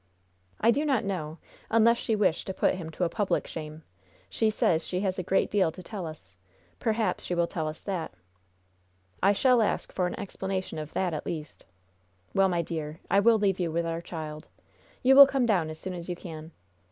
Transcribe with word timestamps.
"I 0.59 0.71
do 0.71 0.83
not 0.83 1.03
know, 1.05 1.37
unless 1.69 1.99
she 1.99 2.15
wished 2.15 2.47
to 2.47 2.55
put 2.55 2.73
him 2.73 2.89
to 2.89 3.03
a 3.03 3.07
public 3.07 3.45
shame. 3.45 3.83
She 4.31 4.49
says 4.49 4.83
she 4.87 5.01
has 5.01 5.19
a 5.19 5.21
great 5.21 5.51
deal 5.51 5.71
to 5.71 5.83
tell 5.83 6.07
us; 6.07 6.35
perhaps 6.79 7.23
she 7.23 7.35
will 7.35 7.45
tell 7.45 7.67
us 7.67 7.81
that." 7.81 8.11
"I 9.21 9.33
shall 9.33 9.61
ask 9.61 9.93
for 9.93 10.07
an 10.07 10.19
explanation 10.19 10.79
of 10.79 10.93
that, 10.93 11.13
at 11.13 11.27
least. 11.27 11.67
Well, 12.33 12.49
my 12.49 12.63
dear, 12.63 12.99
I 13.11 13.19
will 13.19 13.37
leave 13.37 13.59
you 13.59 13.71
with 13.71 13.85
our 13.85 14.01
child. 14.01 14.47
You 15.03 15.15
will 15.15 15.27
come 15.27 15.45
down 15.45 15.69
as 15.69 15.77
soon 15.77 15.93
as 15.93 16.09
you 16.09 16.15
can." 16.15 16.49